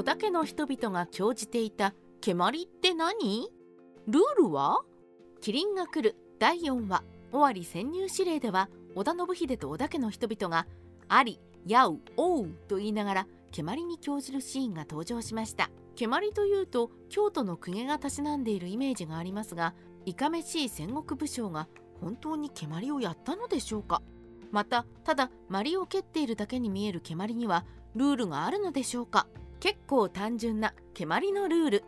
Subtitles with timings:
[0.00, 1.92] 織田家の人々が興じていた
[2.22, 3.50] 蹴鞠って何？
[4.06, 4.80] ルールは？
[5.42, 6.16] キリンが来る。
[6.38, 7.04] 第4話。
[7.32, 10.66] 尾張潜入指令では織田信秀と織田家の人々が
[11.08, 15.70] あり、やう、おうと言いながら蹴鞠に興じるシーンが登場しました。
[15.96, 19.74] 蹴鞠というと京都の公家がたしなんでいるイメージがありますが
[20.06, 21.68] いかめしい戦国武将が
[22.00, 24.00] 本当に蹴鞠をやったのでしょうか？
[24.50, 29.26] またただ鞠を蹴っているだけに見える蹴鞠にはルールがあるのでしょうか？
[29.60, 31.84] 結構単純な蹴鞠のルール。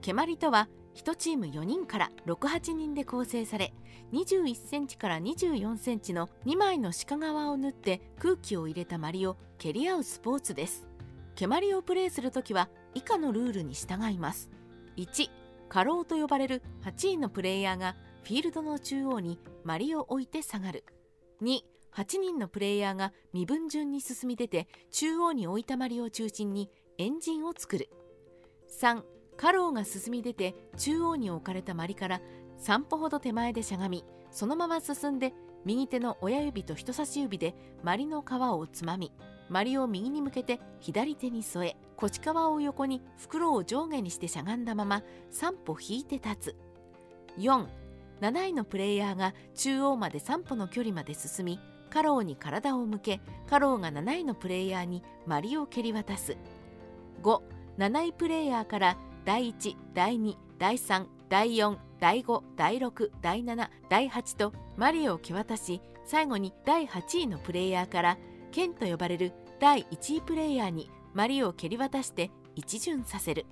[0.00, 3.72] 蹴鞠とは1チーム4人から68人で構成され
[4.12, 10.86] 21センチから24センチの2枚の鹿革を縫って空気を入れた鞠を蹴り合うスポーツです。
[11.36, 14.50] 蹴鞠をプレーするときは以下のルールに従います。
[14.96, 15.30] 1
[15.68, 20.84] 過労と呼ばれる8位のプレイヤーがフィールドの中央に鞠を置いて下がる。
[21.42, 21.60] 2
[21.94, 27.88] 8人のプレイヤーが身分順に進み出て中央に置いた鞠を中心にエンジンを作る。
[28.80, 29.02] 3
[29.36, 32.20] 家老が進み出て中央に置かれた鞠から
[32.60, 35.32] 3歩ほど手前でしゃがみそのまま進んで
[35.64, 39.12] 右手の親指と人差し指で鞠の皮をつまみ
[39.50, 46.56] 鞠を右に向けて左手に添え腰皮を横に袋を上下にしてしゃがんだまま3歩引いて立つ。
[47.38, 51.58] 47位のプレイヤーが中央まで3歩の距離まで進み
[51.90, 56.36] 家老に体を向け家老が7位のプレイヤーに鞠を蹴り渡す。
[57.24, 68.18] 57位プレイヤーから第1第2第3第4第5第6第7第8とマリオを蹴渡し最後に第8位のプレイヤーから
[68.52, 73.46] 剣と呼ばれる第1位プレイヤーにマリオを蹴り渡して一巡させる。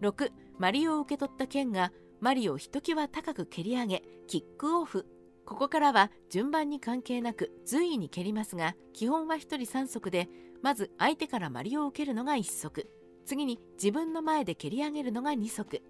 [0.00, 5.06] 6マリオを受け取った剣がマリオをひときわ高く蹴り上げキックオフ。
[5.46, 10.28] ここからは順番に関係なく随意に蹴りますが基本は1人3足で
[10.62, 12.88] まず相手からマリを受けるのが1足。
[13.26, 15.82] 次に自分の前で蹴り上げるのが2足。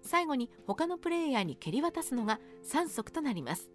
[0.00, 3.70] 最後に他のプレイヤーに蹴り渡すのが3足となります。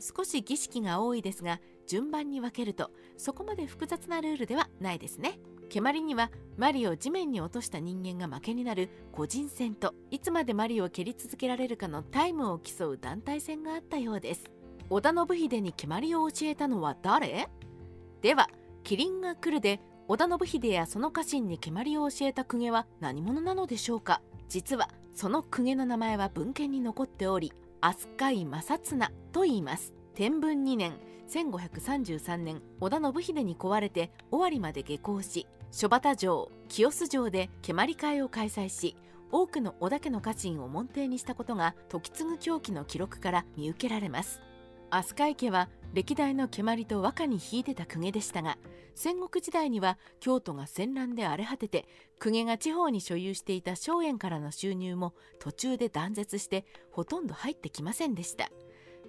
[0.00, 5.38] 少し儀式が多いですが順番に分けるとそこまで複雑なルールではないですね。
[5.68, 14.50] 蹴鞠にはマリを地面に落とした人間が負けになる個人戦といつまでマリを蹴り続けられるかのタイムを競う団体戦があったようです。
[14.92, 17.48] 織田信秀に蹴鞠を教えたのは誰？
[18.20, 18.50] では
[18.84, 24.20] 「キリンが来る」で織田信秀やその家臣に蹴鞠を教えた公家は何者なのでしょうか？
[24.50, 29.94] 実はその公家の名前は文献に残っており飛鳥井正綱と言います。
[30.12, 30.92] 天文2年
[31.26, 38.94] 1533年織田信秀に壊れて尾張まで下校し諸畑城清洲城で蹴鞠会を開催し
[39.30, 44.42] 多くの織田家の家臣を門弟にしたことが時継狂気の記録から見受けられます。
[44.94, 48.58] 飛鳥井家は歴代の蹴鞠と和歌に引いてた公家でしたが
[48.94, 51.86] 戦国時代には京都が戦乱で荒れ果てて
[52.20, 58.50] 公家が地方に所有していた荘園からの収入も途中で断絶してほとんど入ってきませんでした。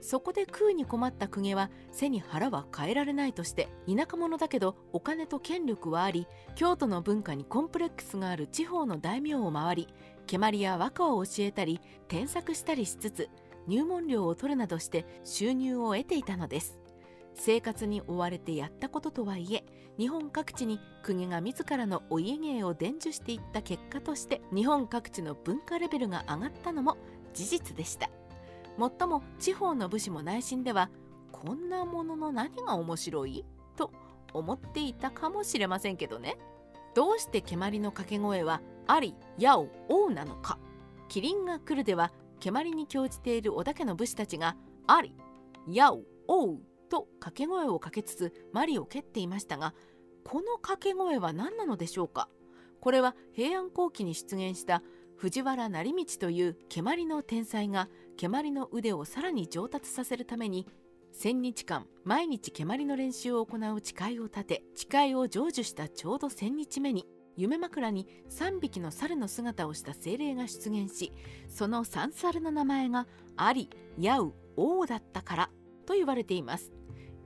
[0.03, 9.87] そこで食うに困った公家は背に腹は変えられないとして田舎者だけどお金と権力はあり京都の文化にコンプレックスがある地方の大名を回り
[10.27, 11.79] 蹴鞠や和歌を教えたり
[12.09, 13.29] 添削したりしつつ
[13.67, 16.77] 入門料を取るなどして収入を得ていたのです。
[17.35, 19.65] 生活に追われてやったこととはいえ
[19.97, 26.97] 日本各地に国が自らのお家芸を伝授していった結果として日本各地の文化レベルが上がったのも
[27.33, 28.09] 事実でした。
[28.77, 30.89] もっとも地方の武士も内心では
[31.31, 33.45] こんなものの何が面白い？
[33.75, 33.91] と
[34.33, 36.37] 思っていたかもしれませんけどね。
[36.95, 40.59] どうして蹴鞠の掛け声はあり、やお、おうなのか。
[41.09, 42.11] キリンが来るでは
[42.43, 45.15] 蹴鞠に興じている織田家の武士たちがあり、
[45.65, 46.59] やお、おう
[46.89, 49.73] と掛け声をかけつつマリを蹴っていましたが
[50.25, 52.27] この掛け声は何なのでしょうか？
[52.81, 54.83] これは平安後期に出現した
[55.15, 57.87] 藤原成道という蹴鞠の天才が
[58.17, 60.67] 蹴鞠の腕をさらに上達させるために
[61.17, 71.11] 1000日間毎日蹴鞠の練習を行う誓いを立て誓いを成就したちょうど1000日目に夢枕に3匹の猿の姿をした精霊が出現し
[71.47, 73.69] その三猿の名前がアリ、
[73.99, 75.49] ヤウ、オウだったから
[75.85, 76.71] と言われています。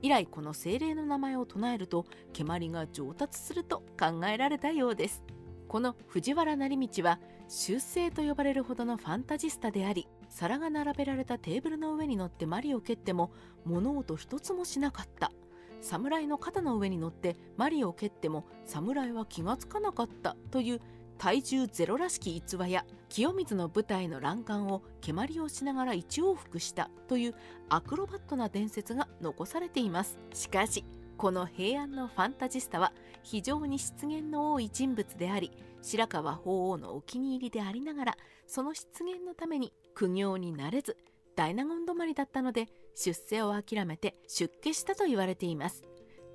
[0.00, 5.22] 以来この精霊の名前を唱えると蹴鞠が上達すると考えられたようです。
[5.66, 13.32] この藤原成道は修正と呼ばれるほどのファンタジスタであり皿が並べられたテーブルの上に乗ってマリを蹴っても
[13.64, 15.32] 物音一つもしなかった。
[15.80, 20.80] 侍の肩の上に乗ってマリを蹴っても侍は気がつかなかったという
[21.18, 27.34] 体重ゼロらしき逸話や清水の舞台の欄干を蹴鞠をしながら一往復したという
[27.68, 30.18] アクロバットな伝説が残されています。
[30.32, 30.84] しかし
[31.18, 32.92] この平安のファンタジスタは
[33.24, 35.50] 非常に失言の多い人物であり
[35.82, 38.16] 白河法皇のお気に入りでありながら
[38.46, 40.96] その失言のために苦行になれず
[41.34, 42.68] 大納言止まりだったので
[42.98, 45.84] 出世を諦めて出家したと言われています。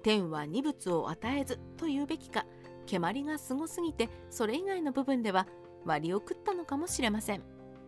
[0.01, 2.45] 天は二物を与えずと言うべきか
[2.85, 5.47] 蹴鞠がすごすぎてそれ以外の部分では
[5.85, 7.43] 割りを食ったのかもしれません。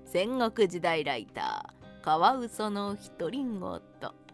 [0.06, 3.82] 戦国時代ライターカワウソの独り言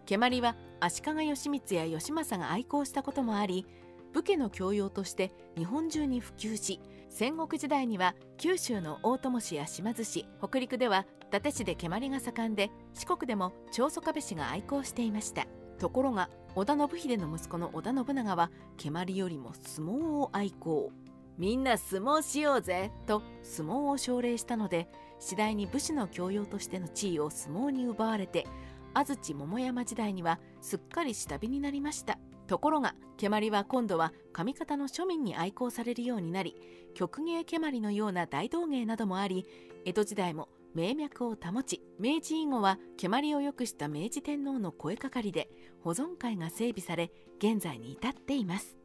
[0.05, 3.65] 蹴鞠は足利義満や義政が愛好したこともあり
[4.11, 15.47] 武家の教養として日本中に普及し戦国時代には九州の大友氏や島津氏北陸では伊達市で蹴鞠が盛んで四国でも長宗我部氏が愛好していました。
[15.79, 20.91] ところが織田信秀の息子の織田信長は蹴鞠よりも相撲を愛好。
[21.37, 24.89] みんな相撲しようぜと相撲を奨励したので
[25.19, 28.45] 次第に武士の教養としての地位を相撲に奪われて
[28.93, 32.19] 安土桃山時代にはすっかり下火になりました。
[32.47, 36.57] ところが蹴鞠は今度は上方の庶民に愛好されるようになり
[36.93, 39.45] 曲芸蹴鞠のような大道芸などもあり
[39.85, 45.49] 江戸時代も名脈を保ち明治以後は蹴鞠を良くした明治天皇の声かかりで
[45.83, 48.77] 保存会が整備され現在に至っています。